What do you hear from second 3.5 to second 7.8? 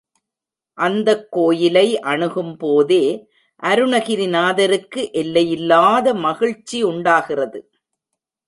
அருணகிரிநாதருக்கு எல்லையில்லாத மகிழ்ச்சி உண்டாகிறது.